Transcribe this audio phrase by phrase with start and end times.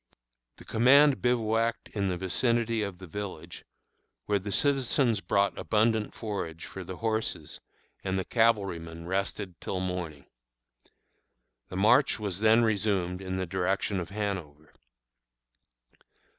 [0.55, 3.63] The command bivouacked in the vicinity of the village,
[4.25, 7.59] where the citizens brought abundant forage for the horses,
[8.03, 10.25] and the cavalrymen rested till morning.
[11.69, 14.73] The march was then resumed in the direction of Hanover.